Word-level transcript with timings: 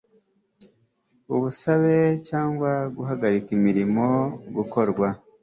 ubusabe 1.33 1.95
cyangwa 2.27 2.71
guhagarika 2.97 3.49
ibirimo 3.57 4.07
gukorwa 4.55 5.07